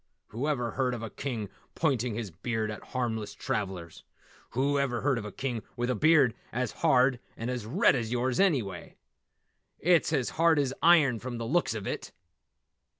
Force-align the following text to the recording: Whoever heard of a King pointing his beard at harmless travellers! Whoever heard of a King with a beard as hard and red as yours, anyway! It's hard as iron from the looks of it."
Whoever 0.29 0.71
heard 0.71 0.95
of 0.95 1.03
a 1.03 1.11
King 1.11 1.47
pointing 1.75 2.15
his 2.15 2.31
beard 2.31 2.71
at 2.71 2.81
harmless 2.85 3.35
travellers! 3.35 4.03
Whoever 4.57 5.01
heard 5.01 5.19
of 5.19 5.25
a 5.25 5.31
King 5.31 5.61
with 5.75 5.91
a 5.91 5.95
beard 5.95 6.33
as 6.51 6.71
hard 6.71 7.19
and 7.37 7.63
red 7.79 7.95
as 7.95 8.11
yours, 8.11 8.39
anyway! 8.39 8.95
It's 9.77 10.29
hard 10.31 10.57
as 10.57 10.73
iron 10.81 11.19
from 11.19 11.37
the 11.37 11.45
looks 11.45 11.75
of 11.75 11.85
it." 11.85 12.13